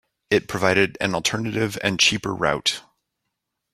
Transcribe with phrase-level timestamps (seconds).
[0.31, 2.81] It provided an alternative and cheaper route.